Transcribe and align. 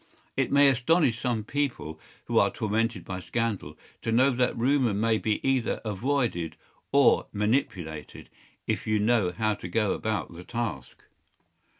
It 0.35 0.51
may 0.51 0.67
astonish 0.67 1.19
some 1.19 1.43
people, 1.43 1.99
who 2.25 2.39
are 2.39 2.49
tormented 2.49 3.05
by 3.05 3.19
scandal, 3.19 3.77
to 4.01 4.11
know 4.11 4.31
that 4.31 4.57
rumour 4.57 4.95
may 4.95 5.19
be 5.19 5.39
either 5.47 5.79
avoided 5.85 6.55
or 6.91 7.27
“manipulated,” 7.31 8.27
if 8.65 8.87
you 8.87 8.97
know 8.97 9.31
how 9.31 9.53
to 9.53 9.67
go 9.67 9.93
about 9.93 10.33
the 10.33 10.43
task. 10.43 11.03